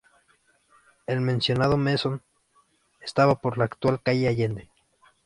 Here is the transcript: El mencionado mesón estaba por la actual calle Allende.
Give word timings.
El 1.05 1.21
mencionado 1.21 1.77
mesón 1.77 2.23
estaba 3.01 3.35
por 3.35 3.59
la 3.59 3.65
actual 3.65 4.01
calle 4.01 4.27
Allende. 4.29 4.67